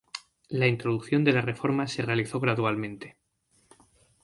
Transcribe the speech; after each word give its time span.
La 0.49 0.65
introducción 0.65 1.23
de 1.23 1.31
la 1.31 1.41
Reforma 1.41 1.85
se 1.85 2.01
realizó 2.01 2.39
gradualmente. 2.39 3.17